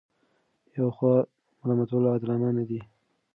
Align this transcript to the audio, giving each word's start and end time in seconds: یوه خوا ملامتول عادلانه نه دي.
یوه 0.77 0.91
خوا 0.97 1.15
ملامتول 1.61 2.03
عادلانه 2.11 2.49
نه 2.57 2.63
دي. 2.69 2.79